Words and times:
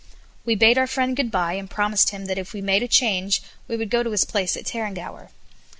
We 0.45 0.55
bade 0.55 0.79
our 0.79 0.87
friend 0.87 1.15
good 1.15 1.29
bye, 1.29 1.53
and 1.53 1.69
promised 1.69 2.09
him 2.09 2.25
that 2.25 2.39
if 2.39 2.53
we 2.53 2.59
made 2.61 2.81
a 2.81 2.87
change 2.87 3.39
we 3.67 3.77
would 3.77 3.91
go 3.91 4.01
to 4.01 4.09
his 4.09 4.25
place 4.25 4.57
at 4.57 4.65
Tarrangower. 4.65 5.29